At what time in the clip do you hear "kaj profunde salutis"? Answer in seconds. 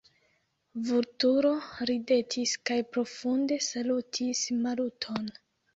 2.71-4.47